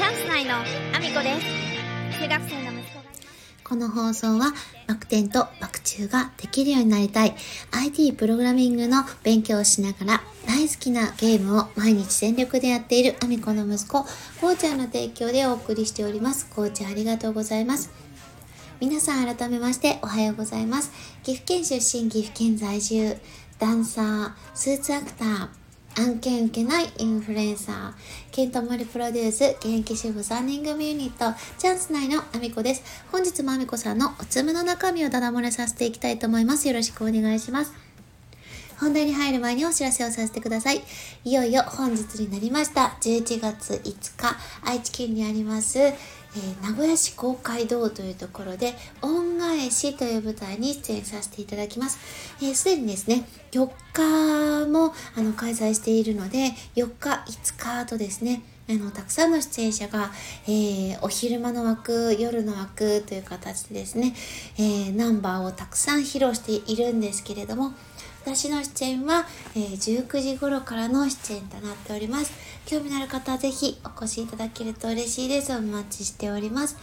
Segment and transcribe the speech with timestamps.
[0.00, 3.04] チャンス内のアミコです中学生の息子が
[3.62, 4.54] この放送は
[4.86, 7.34] バク転とバク宙ができるようになりたい
[7.70, 14.06] IT プログラミングの勉強をしながら大好きなゲームを毎日全力でやっているアミコの息子、
[14.40, 16.48] こうちゃんの提供でお送りしております。
[16.48, 17.90] こうちゃんありがとうございます。
[18.80, 20.92] 皆さん改めましておはようございます。
[21.24, 23.18] 岐阜県出身、岐阜県在住、
[23.58, 25.59] ダンサー、スーツアクター、
[25.96, 27.92] 案件受けないインフルエンサー、
[28.30, 32.82] ケントモリプロデュース、現役主婦3人組ユニット、チャンス内のアミコです。
[33.10, 36.68] 本日もアミコさんのおつむの中身をダダ漏れさせていきたいと思います。
[36.68, 37.72] よろしくお願いします。
[38.78, 40.82] 本題に入る前にお知らせをさせてください。
[41.24, 42.96] いよいよ本日になりました。
[43.02, 45.78] 11月5日、愛知県にあります、
[46.36, 51.98] えー、名古屋市公会堂というところで、恩返しという舞台に出演させていただきます。
[52.54, 60.12] す、えー、にですね、4日もあの開催しているので、4日、5日とですね、あのたくさんの出演者が、
[60.46, 64.14] えー、お昼間の枠夜の枠という形でですね、
[64.58, 67.72] え、ナンバーをたくさん披露しているんですけれども
[68.22, 69.72] 私の出演は、えー、
[70.04, 72.32] 19時頃からの出演となっております。
[72.66, 75.52] 興味のある方はぜひお越しいただけると嬉しいです。
[75.56, 76.76] お待ちしております。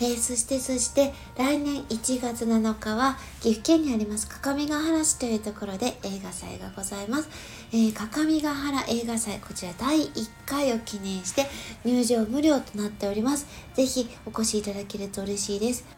[0.00, 7.28] えー、そしてそして来年1月7日は岐阜県にあります各務原市というところで映画祭がございます。
[7.72, 11.46] えー、各務原映画祭こちら第1回を記念して
[11.84, 13.46] 入場無料となっております。
[13.74, 15.95] ぜひお越しいただけると嬉しいです。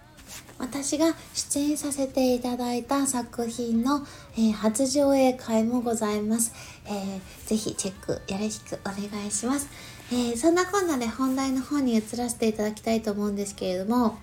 [0.58, 4.04] 私が出演させていただいた作品の、
[4.36, 6.52] えー、初上映会もございます。
[6.86, 9.68] えー、ぜひチェックよろしくお願いします。
[10.10, 14.18] えー、そんなこんなで本題の方に移らせていただきたいと思うんですけれども、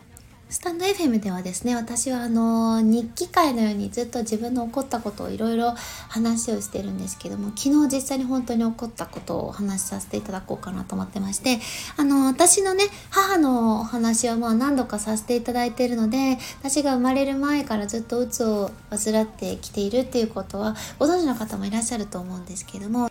[0.56, 5.73] スタンド FM ではですね、私はあの、日記会のようにずっと自分の起こったことをいろいろ
[6.08, 11.59] 話をしてるんですけども、昨日実際に本当に起こったことをお話しさせていただこうかなと思ってまして、
[11.98, 23.10] あの、私のね、母のお話はまあ何度かさせていただいているので、私が生まれる前からずっと鬱を患ってきているっていうことは、ご存知の方もいらっしゃると思うんですけども、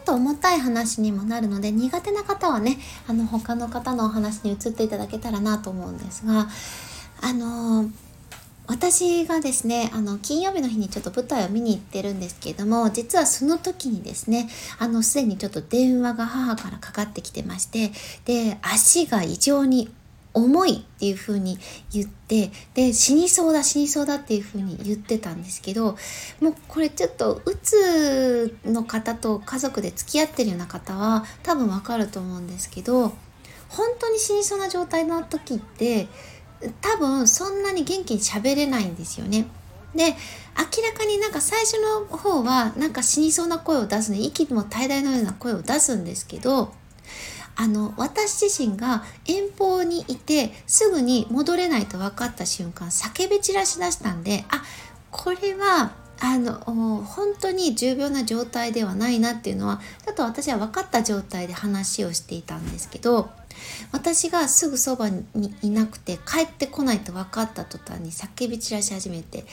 [0.00, 6.48] っと重たい話にもなるので苦手な方はねあの他の方のお話に移っていただけたらなと思うんですが
[7.20, 7.90] あのー
[8.70, 17.90] 私がですね、あの、金曜日の日にちょっと舞台を見に行ってるんですけれども、実はその時にですね、あの、すでにちょっと電話が母からかかってきてまして、
[18.26, 19.90] で、足が異常に
[20.32, 21.58] 重いっていう風に
[21.92, 25.96] 言ってで死にそうだ死にそうだっていう風に言ってたんですけど
[26.40, 33.12] もうこれちょっとうつの方と家族で付き合ってるような方は多分わかると思うんですけど
[33.68, 36.08] 本当に死にそうな状態の時って
[36.80, 39.46] 多分そんなに元気に喋れないんですよね。
[39.94, 46.72] で明らかになんか最初の方はなんか死にそうな声を出すね息も怠大のような声を出すんですけど
[47.56, 54.62] あの私自身が遠方にいてすぐに戻れないと分かった瞬間叫び散らしだしたんであ
[55.10, 56.54] これはあの
[57.02, 63.30] 本当に重病な状態ではないなっていうのはちょっと私は分かった状態で話をしていたんですけど
[63.92, 65.24] 私がすぐそばに
[65.62, 69.44] いなくて帰ってこないと分かった途端に叫び散らし始めて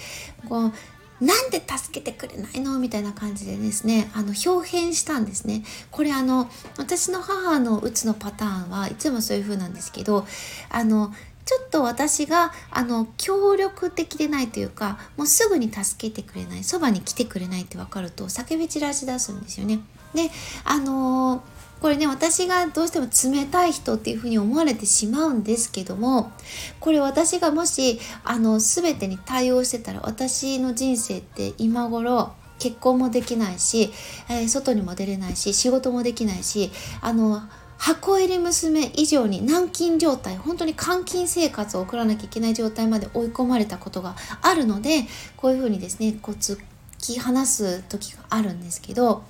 [0.47, 0.73] こう
[1.19, 2.77] なんで助けてくれないの？
[2.79, 5.63] みたいな感じでですね、あの、表変したんですね。
[5.89, 10.27] これあの、私の母のうつのパターンはいつもそういう風なんですけど、
[10.69, 11.11] あの、
[11.45, 19.79] ちょっと私が、あの、協力的でないというか、もうすぐに助けてくれない、そばに来てくれないって分かると、叫び散らし出すんですよね。
[20.13, 20.29] で、
[20.65, 26.31] あのーこれね私がどうしても冷たい人っていうふうに思われてしまうんですけども
[26.79, 33.91] これ私がもしあの全てに対応してたら私の人生って今頃結婚もできないし、
[34.29, 36.71] えー、外にも出れないし仕事もできないし
[37.01, 37.41] あの
[37.77, 45.03] 箱入り娘以上に軟禁状態本当に監禁生活を送らなきゃいけない状態まで追い込まれたことがあるので
[45.35, 46.59] こういうふうにですねこう突
[46.97, 49.23] き放す時があるんですけど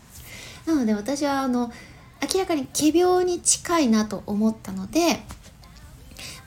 [0.66, 1.72] なので私はあの
[2.22, 5.22] 明らかに仮病に近いなと思ったので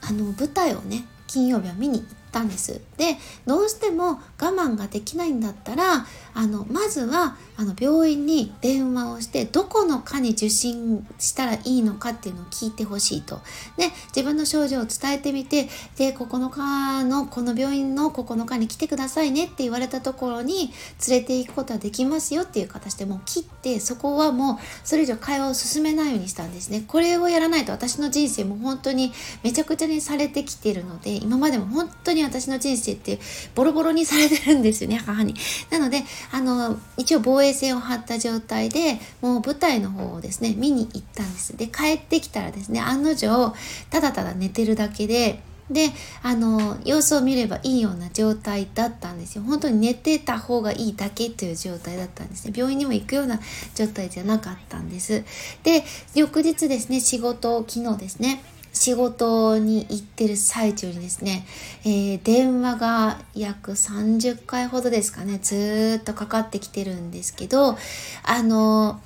[0.03, 3.17] あの舞台をね金曜日は見に行ったんですで
[3.47, 13.41] どうしても我慢ができないんだったらあのまずはあの病院に電話をしてどこの科に受診したらいいのかっていうのを聞いてほしいと。
[13.77, 20.73] で自分の症状を伝えてみてで9日のこの病院の9日に来てくださいねって言われたところに
[21.07, 26.85] 連れて行くことはできますよっていう形でもう切ってそこはもうそれ以上会話を進めないようにしたんですね。
[26.87, 29.13] これをやらないと私の人生も本当に
[29.43, 33.19] めちゃくちゃにされてきてるので今までも本当にに私の人生って
[33.55, 35.35] ボロボロにされてるんですよね 母に。
[35.71, 41.57] なのであの一応防衛線を張った状態でもう舞台の方をですね見に行ったんです。
[41.57, 43.55] で帰ってきたらですね案の定
[43.91, 45.91] ただただ寝てるだけでで
[46.23, 53.39] あの様子を見ればいいような状態だったんですよ本当に寝てた方がいいだけという状態だったんですね病院にも行くような
[53.75, 55.25] 状態じゃなかったんです
[55.63, 55.85] で
[56.15, 61.47] 翌日ですね仕事を昨日ですね仕事に行ってる最中にですね、
[61.85, 67.77] えー、電話が約30回ほどですかねずっとかかってきてるんですけど
[68.25, 69.01] あの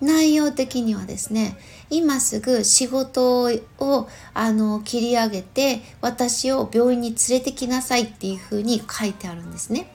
[0.00, 1.58] 内容的にはですね
[1.90, 3.44] 今すぐ仕事
[3.78, 9.92] をあの切り上げて私を病院に連れてきなさいっていうふうに書いてあるんですね。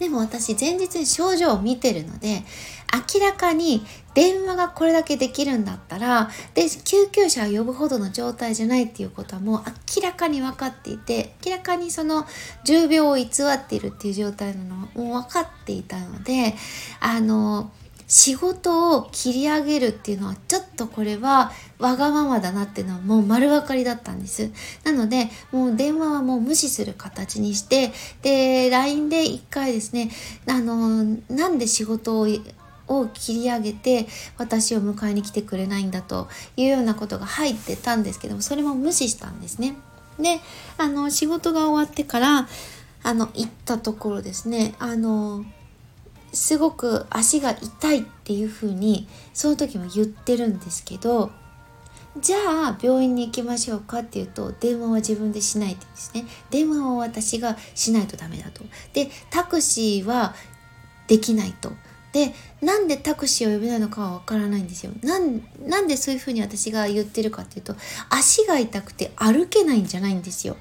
[0.00, 2.42] でも私前日に症状を見てるので
[3.14, 9.62] 明らかに電話がこれだけできるんだったらで救急車を呼ぶほどの状態じゃないっていうことはもう
[9.96, 12.26] 明らかに分かっていて明らかにその
[12.64, 16.54] 重病を偽っているっていう状態なのもう分かっていたので
[16.98, 17.70] あの
[18.10, 24.50] 仕事を切り上げるっていうのはちょっとこれはわがままだなっていうのはもう丸分かりだったんです。
[24.84, 27.92] なのでもう電話はもう無視する形にして
[28.22, 30.10] で LINE で一回ですね
[30.48, 32.26] あのなんで仕事を
[32.88, 36.26] を切り上げて私を迎えに来てくれないんだと
[36.56, 39.76] いうようなことが入ってたんですけどもそれも無視したんですね。
[40.18, 40.40] で
[40.78, 42.48] あの仕事が終わってから
[43.04, 45.44] あの行ったところですねあの
[46.32, 51.30] すごく足が痛いっていうふうにその時も言ってるんですけど
[52.18, 56.24] じゃあ病院に行きましょうかっていうと電話は自分でしないってですね。
[56.50, 58.64] 電話は私がしないとダメだと。
[58.92, 60.34] でタクシーは
[61.06, 61.72] できないと。
[62.12, 64.92] でなんでタクシーを呼べないのかはわからないんですよ。
[65.02, 67.76] なんなんでそういうふうに私が言ってるかっていうと
[68.08, 70.56] 足が痛くて歩けないんじゃないんですよ。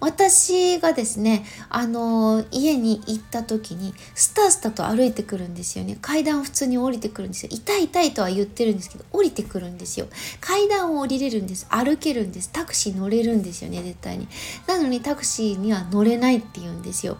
[0.00, 5.98] 私がですね、あの家に行った時に、スタスタと歩いてくるんですよね。
[6.00, 7.50] 階段を普通に降りてくるんですよ。
[7.52, 10.08] 痛い痛いとは言ってるんですけど、降りてくるんですよ。
[10.40, 11.66] 階段を降りれるんです。
[11.68, 12.50] 歩けるんです。
[12.50, 14.26] タクシー乗れるんですよね、絶対に。
[14.66, 17.18] なのにタクシーには乗れないって言うんですよ。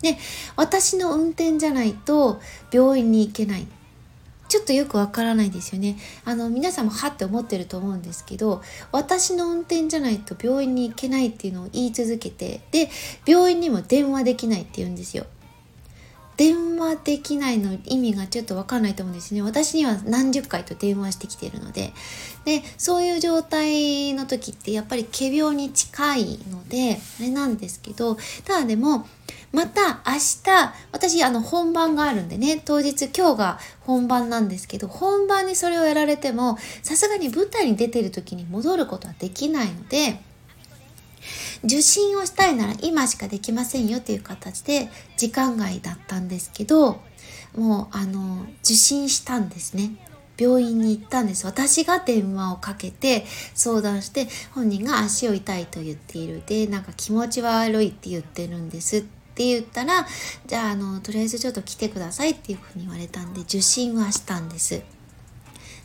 [0.00, 0.16] で、
[0.56, 2.40] 私の運転じゃないと
[2.72, 3.66] 病院に行けない。
[4.52, 5.96] ちょっとよくわからないですよね。
[6.26, 8.60] あの、皆さんもはって思ってると思うんですけど、
[8.92, 12.90] 私の運転じゃないと病院に行けないっていうのを言い続けて、で、
[13.24, 15.24] 病院にも電話できないって言うんですよ。
[16.42, 19.42] 電話できないの意味がちょっとわかんないと思うんですね。
[19.42, 21.92] 私には何十回と電話してきてるので。
[22.44, 29.06] で、そういう状態の時ってやっぱり仮病に近いので、あれなんですけど、ただでも、
[29.52, 40.20] また明日、私あの本番があるんでね、当日今日が本番なんですけど、本番にそれをやられても、さすがに舞台に出てる時に戻ることはできないので、
[41.64, 47.00] 受診をしたいなら今しかできませんよという形で時間外だったんですけど、
[47.56, 49.92] もうあの、受診したんですね。
[50.38, 51.46] 病院に行ったんです。
[51.46, 53.24] 私が電話をかけて
[53.54, 56.42] 相談して本人が足を痛いと言っている。
[56.46, 58.98] でなんか気持ち悪いって言ってるんです。
[58.98, 59.02] っ
[59.34, 60.06] て言ったら
[60.46, 64.82] じゃああのとりあえずちょっと来てくださいっていうふうに言われたんで受診はしたんです。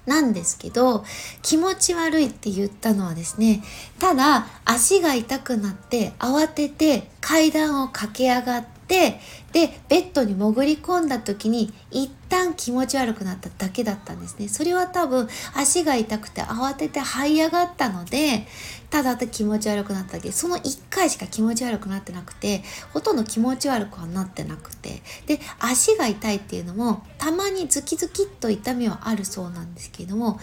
[0.08, 1.04] なんですけど
[1.44, 3.62] 気持ち悪いって言ったのはですね
[4.00, 9.20] ただ足が痛くなって慌てて階段を駆け上がって
[9.52, 14.48] でベッドに潜り込んだ時に一旦気持ち悪くなっただけだったんですね。
[14.48, 18.48] それは多分足が痛くて慌てて這い上がったので
[18.90, 20.32] ただ気持ち悪くなっただけ。
[20.32, 25.02] その1回しか気持ち悪くなってなくてほとんど気持ち悪くはなってなくて。
[25.26, 30.40] で足が痛いっていうのもたまにズキズキっと痛みはあるそうなんですけども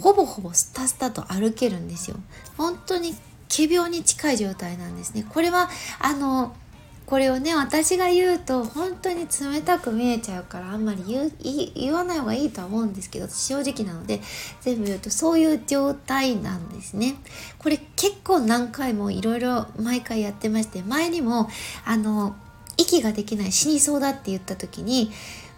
[0.00, 2.16] ほぼほぼスタスタと歩けるんですよ。
[2.56, 3.14] 本当に
[3.48, 5.24] 仮病に近い状態なんですね。
[5.28, 5.68] これは
[6.00, 6.56] あの
[7.06, 11.30] これをね私が言うと本当に冷たく見えちゃうからあんまり言
[11.74, 14.20] 言わない方がいいとは思うんですけど正直なので
[14.62, 17.16] 全部言うとそういう状態なんですね。
[17.58, 21.48] これ結構何回もいろいろ毎回やってまして前にも
[21.84, 22.34] あの
[22.76, 25.10] 息ができない死にそうだって言った時に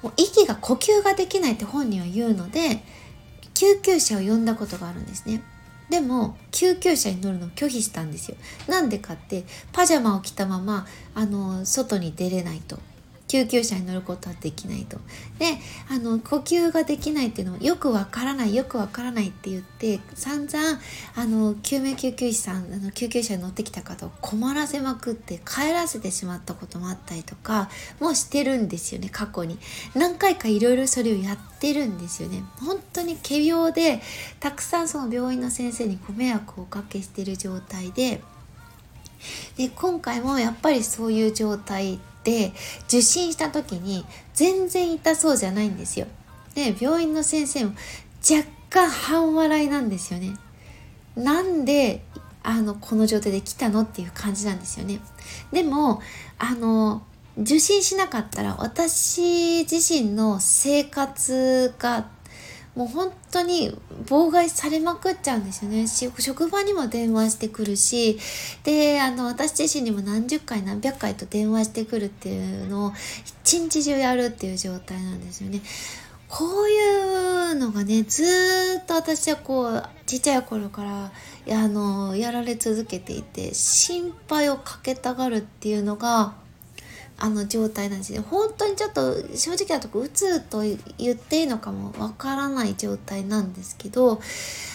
[0.03, 2.83] もう息が呼吸ができないって本人は言うので
[3.55, 5.43] 救急車を呼んだことがあるんですね。
[5.91, 8.37] でも救急車に乗るのを拒否したんですよ。
[8.69, 12.79] なんでかってパジャマを着たままあの外に出れないと。
[13.29, 14.99] 救急車に乗ることはできないと。
[15.39, 15.59] で、
[15.91, 20.81] あの、呼吸ができないっていうのもよくわからない、よくわからないって言って、散々、
[21.17, 27.69] あの、救命救急士さん、あの、救急車に乗ってきた方を困らせまくって帰らせてしまったこともあったりとか、
[28.01, 29.59] もうしてるんですよね、過去に。
[29.95, 32.45] 何回かいろいろそれをやってるんですよね。
[32.61, 34.01] 本当に仮病で、
[34.39, 38.23] たくさんその病院の先生にご迷惑をおかけしてる状態で、
[39.57, 42.53] で今回もやっぱりそういう状態で
[42.89, 44.05] 受診した時に
[44.35, 46.09] 全然痛そうじゃないんですよ。
[46.57, 47.73] で病院の先生も
[48.29, 50.35] 若干半笑いなんですよね。
[51.15, 52.03] なんで
[52.43, 54.99] あのこの状態で来たのっていう感じなんですよね。
[55.53, 56.03] でも
[56.37, 57.03] あの
[57.39, 62.07] 受診しなかったら私自身の生活が
[62.77, 65.87] もう本当に妨害されまくっちゃうんですよね。
[65.87, 68.19] 職場にも電話してくるし、
[68.65, 72.93] で、あの、私自身にも何十回何百回と電話してくるっていうのを
[73.25, 75.63] 一日中やるっていう状態なんですよね。
[76.29, 81.13] こういうのがね、ずっと私はこう、ちっちゃい頃から、
[81.65, 86.35] あの、やられ続けていて、心配をかけたがるっていうのが、
[87.19, 88.21] あの状態なんですね。
[88.21, 90.63] 本当にちょっと正直なとこうつと
[90.99, 94.21] 言っていいのかもわからない状態なんですけど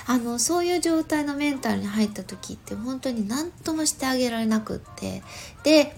[0.08, 5.22] あのそういう状態のメンタルに入った時って本当に何ともしてあげられなくって。
[5.64, 5.96] で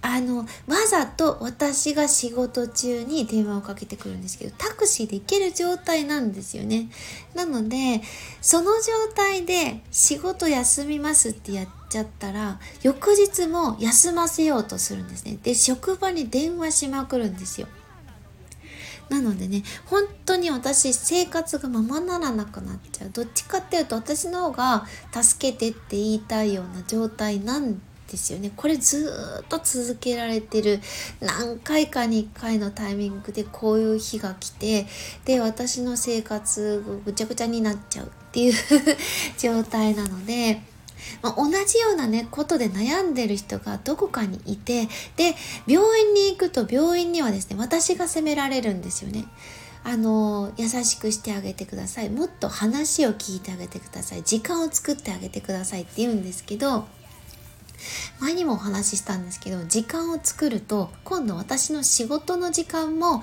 [0.00, 0.46] あのわ
[0.88, 6.88] ざと私が仕事中に電話をかけてくるんですけどタクシーで行ける状態なんですよね。
[7.34, 8.00] なので
[8.40, 15.38] その状態で仕事休みますってやっちゃったら翌日も休ませようとするんですね。
[15.42, 17.68] で職場に電話しまくるんですよ。
[19.08, 23.10] なのでね本当に私生活がままならなくなっちゃう。
[23.10, 24.86] どっちかっていうと私の方が
[25.22, 27.80] 助けてって言いたいような状態なん
[28.10, 28.50] ですよね。
[28.56, 30.80] これずっと続けられてる。
[31.20, 34.86] 何回かに1回のタイミングでこういう日が来て
[35.24, 38.54] で私の生活ぐちゃぐちゃになっちゃうっていう
[39.38, 40.62] 状態なので。
[41.22, 44.86] まあ、同じようなねことで悩んでる人がどこかにいて
[45.16, 45.34] で
[45.66, 49.24] 病院に行くと病院にはですね私が責められるんですよね。
[49.84, 56.86] あの優しくしてあげてくださいもっと話を聞いてあげてください時間を作ってあげてくださいって言うんですけど
[58.20, 63.22] 前にもお話ししたんですけど時間を作ると今度私の仕事の時間も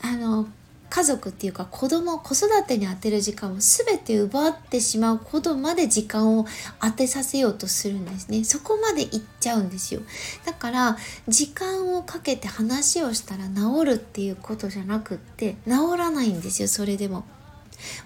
[0.00, 0.46] あの
[0.88, 6.46] 家族っていうか子供子育てに充てる時間を全て奪ってしまうほどまで時間を
[6.80, 8.44] 当てさせようとするんですね。
[8.44, 10.00] そこまでいっちゃうんですよ。
[10.44, 10.96] だから
[11.28, 17.24] 時間をかけて話をしたら治るっていうことじゃなくって治らないんですよそれでも。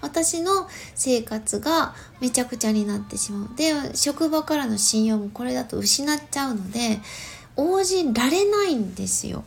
[0.00, 3.56] 私の生活がめちゃくちゃになってしまう。
[3.56, 6.98] で職場からの信用もこれだと失っちゃうので
[7.56, 9.44] 応じられないんですよ。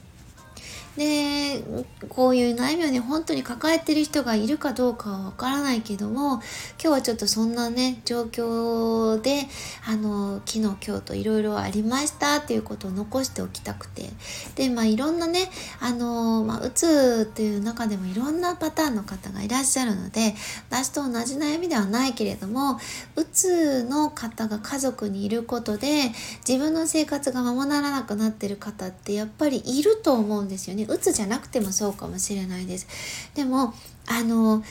[0.97, 1.63] で
[2.07, 6.41] こういう悩みをね本当に抱えてる人がいるかどうかはわからないけども今
[6.79, 9.47] 日はちょっとそんなね状況で
[9.87, 14.09] あの昨日今日といろいろありましたっていうことを残しておきたくて
[14.55, 20.35] でまあいろんなねあの、まあ、うつっていう中でもいろんなパターンの方がいらっしゃるので
[20.69, 22.79] 私と同じ悩みではないけれども
[23.15, 26.11] うつの方が家族にいることで
[26.47, 30.82] 自分の生活がままならなくなってる方ってやっぱりいると思うんですよね。
[30.85, 32.87] にうつじゃなくてもそうかもしれないです。
[33.35, 33.73] でも
[34.07, 34.63] あの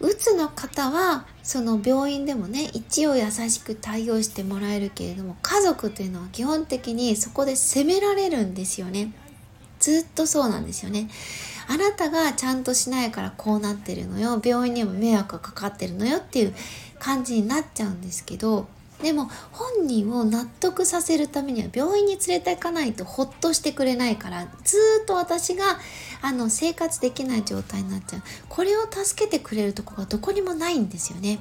[0.00, 9.12] うつの方はその病院でもね一応優しく対応してもらえるけれども家族というのは基本的にそこで責められるんですよね。
[9.80, 11.08] ずっとそうなんですよね。
[11.68, 14.40] あなたがちゃんとしないからこうなってるのよ。
[14.44, 16.54] 病院にも迷惑がかかってるのよっていう
[16.98, 18.68] 感じになっちゃうんですけど
[19.02, 25.78] でも本人を納得させるためには病院に連れて行かないとほっとしてくれないからずっと私が
[26.20, 28.22] あの生活できない状態になっちゃう。
[28.48, 31.38] これを助けてくれるとこがどこにもないんですよね。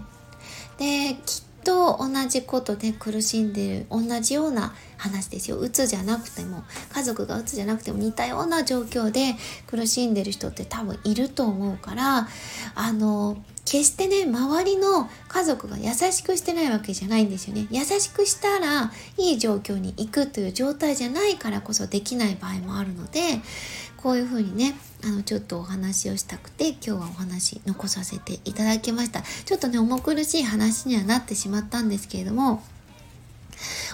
[0.77, 5.57] できっと同じことで苦しんでる同じような話ですよ。
[5.57, 6.63] うつじゃなくても。
[6.93, 9.35] 家族がうつじゃなくても似たような状況で
[9.65, 12.27] 苦しんでる人って多分いると思うから
[12.75, 13.37] あの
[13.67, 17.67] 決してね周りの家族が優しくしてないわけじゃないんですよね。
[17.69, 23.19] 優しくしたらいい状況に行くという状態じゃないからこそできない場合もあるので
[23.97, 29.21] こういうふうにねあのちょっとお話をしたくて今日はお話残させていただきました。
[29.21, 32.63] ちょっとね重苦しい話にはなってしまったんですけれども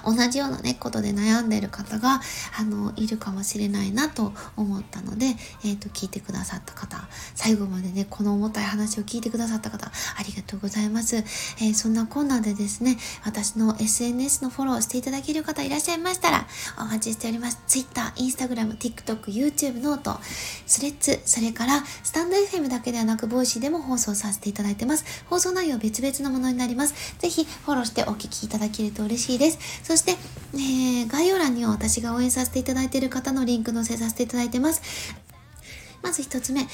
[0.05, 2.21] 同じようなね、ことで悩んでる方が、
[2.57, 5.27] あの、いるかもしれないなと思ったので、
[5.63, 9.91] えっ、ー、と、聞いてくださった方、最後までね、この重たい話を聞いてくださった方、あ
[10.23, 11.17] りがとうございます。
[11.17, 16.47] えー、そんなこんなでですね、私の SNS のフォローしていただける方いらっしゃいましたら、
[16.79, 17.59] お待ちしております。
[17.67, 25.05] Twitter、Instagram、TikTok、YouTube、 note、Threads、それから、スタンド FM だけではなく、 Voicy でも放送させていただいてます。
[25.29, 27.15] 放送内容別々のものになります。
[27.19, 29.59] ぜひ、フォローしてお聞きいただけると嬉しいです。
[29.93, 30.13] そして、
[30.55, 34.81] えー、概要欄には私が応援させていただいている方のリンク載せさせていただいてます。
[36.03, 36.65] まず一つ目、え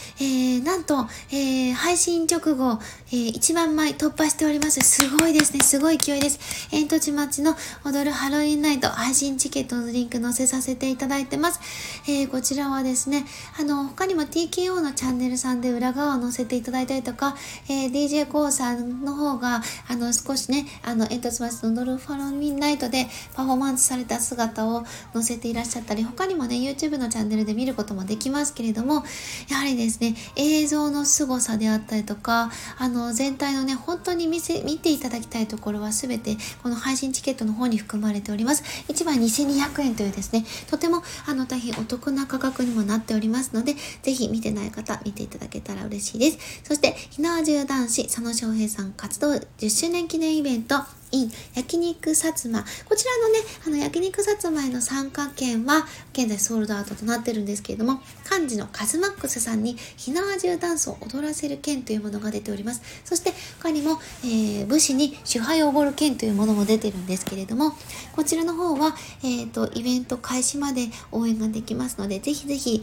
[0.58, 4.82] ー、なんと、えー、配信直後、えー、1万枚突破しております。
[4.82, 5.64] すごいですね。
[5.64, 6.68] すごい勢いです。
[6.72, 7.56] 煙突町の
[7.86, 11.60] 踊るハロウィンナイト配信チケットのリンク載せさせていただいてます。
[12.08, 13.24] えー、こちらはですね、
[13.60, 17.38] あの、他にも TKO のチャンネルさんで裏側を載せていただいたりとか、
[17.70, 23.06] えー、DJ コーさんの方が、あの、少しね、あの、煙突町の踊るハロウィンナイトで
[23.36, 29.04] パフォーマンスされた姿を載せていらっしゃったり、他にもね、YouTube のチャンネルで見ることもできますけれども、
[29.50, 38.64] やはりですね、映像の凄さであったりとか、あの、全体のね、本当に見せ、見ていただきたいところは全て、この配信チケットの方に含まれております。
[38.88, 46.38] 1枚2200円というですね、とても、あの、大変お得な価格にもなっておりますので、ぜひ見てない方、見ていただけたら嬉しいです。
[46.64, 50.76] そして、ひなわじゅう男子、佐野翔平さん活動10周年記念イベント、
[51.12, 52.64] in 焼肉薩摩。
[52.86, 58.02] こちらのね、あの焼肉薩摩への参加券は現在ソールドアウトとなってるんですけれども、
[58.32, 62.82] 幹事のカズマックスさんにひなわじゅうダンスを踊らせる券というものが出ております。
[63.04, 67.76] そして他にも、えー、武士に主杯をおごる券というものも出てるんですけれども、
[68.16, 72.82] こちらの方は、えっ、ー、と、イベント開始まで応援ができますので、ぜひぜひ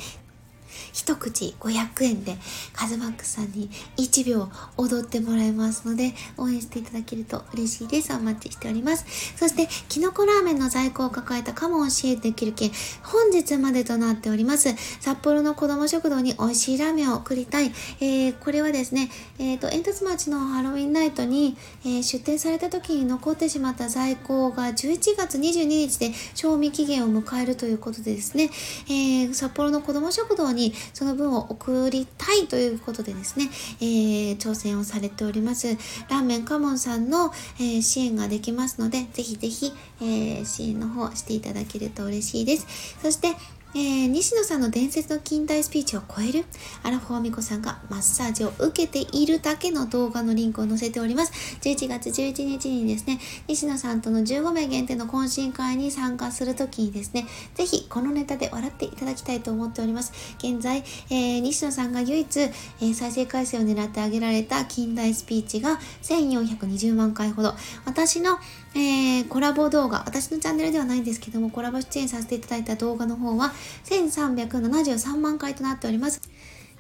[0.93, 2.37] 一口500円で
[2.73, 8.13] カズマックさんに1秒踊ってもらえますので応援していただけると嬉しいです。
[8.13, 9.05] お待ちしております。
[9.37, 12.71] そして、キノコラーメンの在庫を抱えたカモを支援できる件、
[13.03, 14.75] 本日までとなっております。
[15.01, 17.73] 札幌の子供食堂に美味しいラーメンを送りたい。
[18.01, 28.51] えー、これはですね、えっ、ー、と、煙突町のハロウィンナイトに、えー、出店された時に残ってしまった在庫が11月22日で賞味期限を迎えるということでですね、
[28.89, 33.49] えー、札幌の子供食堂にその分を送りたいということでですね、
[33.81, 35.69] えー、挑戦をされております。
[36.09, 42.97] ラーメンカモンさんの、えー、支援ができますので、ぜひぜひ、えー、支援の方していただけると嬉しいです。
[43.03, 43.35] そして、
[43.75, 46.45] えー、西野さんの伝説の近代スピーチを超える
[46.83, 51.59] アラフォーミコさんがマッサージを受けているだけの動画のリンクを載せております。
[51.61, 53.19] 11月11日にですね、
[53.49, 60.13] 西野さんとの15名限定の懇親会に参加するときにですね、ぜひこのネタで笑っていただきたいと思っております。
[60.39, 67.55] 現在、えー、西野さんが唯一、えー、再生回数を狙ってあげられた近代スピーチが1420万回ほど。
[67.85, 68.39] 私の、
[68.77, 76.21] えー、コラボ動画、私のチャンネルではないんですけども、コラボ出演させていただいた動画の方は1373万回となっております。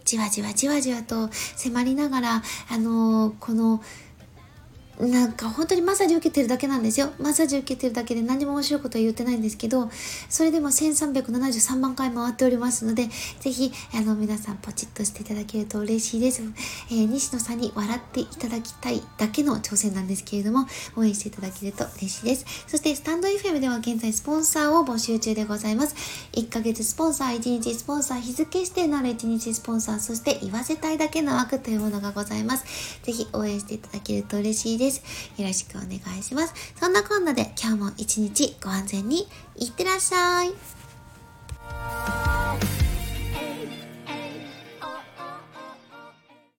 [0.04, 3.82] じわじわじわじわと迫りながら、あのー、この
[5.00, 7.12] なんか本当にマッサージ受けてるだけなんですよ。
[7.18, 9.90] マッサージ受けてるだけで何も面白いことは言ってないんですけど、
[10.30, 13.09] それでも1373万回回っておりますので、
[13.40, 16.42] ぜひ、あの、皆さんポチッとしていただけると嬉しいです。
[16.90, 22.46] えー、西野さんに笑っていただきたいだけの挑戦なんですけれども、応援していただけると嬉しいです。
[22.66, 25.94] そして、スタンド FM では現在スポンサーを募集中でございます。
[26.32, 32.98] 1ヶ月スポンサー、1日スポンサー、日付指定のある1日スポンサー、そして言わせたいだけの枠というものがございます。
[33.02, 34.86] ぜひ応援していただけると嬉しいです。
[34.87, 35.03] です。
[35.37, 36.55] よろしくお願いします。
[36.79, 40.53] そんなこんなで今日も一日ご安全にいってらっしゃい。